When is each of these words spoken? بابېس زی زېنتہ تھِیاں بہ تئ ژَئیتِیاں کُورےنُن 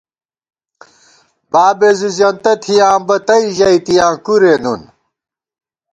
بابېس 1.51 1.95
زی 1.99 2.09
زېنتہ 2.17 2.53
تھِیاں 2.63 2.97
بہ 3.07 3.17
تئ 3.27 3.43
ژَئیتِیاں 3.57 4.13
کُورےنُن 4.25 4.81